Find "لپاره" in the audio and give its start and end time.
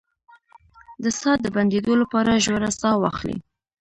2.01-2.41